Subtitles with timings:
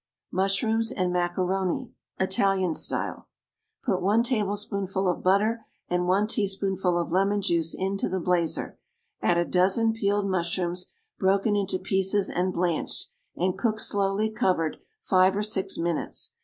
[0.31, 3.27] =Mushrooms and Macaroni.= (Italian style.)
[3.83, 8.79] Put one tablespoonful of butter and one teaspoonful of lemon juice into the blazer;
[9.21, 10.87] add a dozen peeled mushrooms,
[11.19, 16.33] broken into pieces and blanched, and cook slowly, covered, five or six minutes.